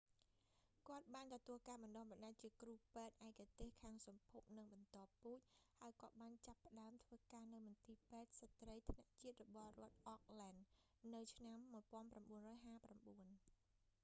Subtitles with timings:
[0.87, 5.39] គាត់បានទទួលការបណ្តុះបណ្តាលជាគ្រូពេទ្យឯកទេសខាងសម្ភព និងបន្តពូជ
[5.79, 10.59] ហើយគាត់បានចាប់ផ្តើមធ្វើការនៅមន្ទីរពេទ្យស្ត្រីថ្នាក់ជាតិរបស់រដ្ឋ auckland
[11.15, 12.15] national women's hospital
[12.53, 13.33] នៅឆ្នាំ 1959